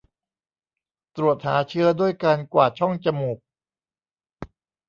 [1.15, 3.37] ตรวจหาเชื้อด้วยการกวาดช่องจมูก